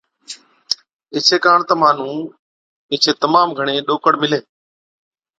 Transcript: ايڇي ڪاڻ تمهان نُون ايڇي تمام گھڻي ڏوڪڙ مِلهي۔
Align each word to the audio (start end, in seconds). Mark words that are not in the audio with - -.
ايڇي 1.13 1.37
ڪاڻ 1.45 1.59
تمهان 1.69 1.95
نُون 1.97 2.17
ايڇي 2.91 3.11
تمام 3.23 3.47
گھڻي 3.59 3.75
ڏوڪڙ 3.87 4.13
مِلهي۔ 4.21 4.41